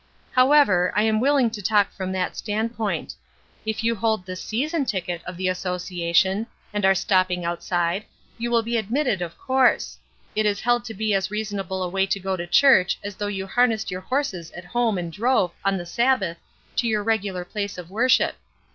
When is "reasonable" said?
11.29-11.83